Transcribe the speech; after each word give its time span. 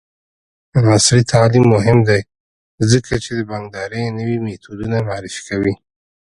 عصري 0.95 1.23
تعلیم 1.33 1.63
مهم 1.75 1.99
دی 2.07 2.21
ځکه 2.91 3.13
چې 3.23 3.31
د 3.37 3.41
بانکدارۍ 3.49 4.03
نوې 4.19 4.37
میتودونه 4.45 4.97
معرفي 5.07 5.41
کوي. 5.49 5.73